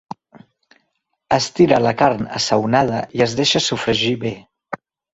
[1.37, 4.37] Es tira la carn assaonada i es deixa sofregir bé.